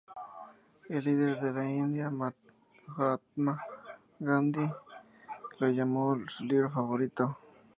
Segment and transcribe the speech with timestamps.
[0.89, 3.61] El líder de la India Mahatma
[4.19, 4.67] Gandhi
[5.59, 7.37] lo llamó su libro favorito.